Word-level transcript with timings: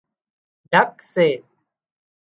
ڍڪ 0.71 0.93
سي 1.11 1.27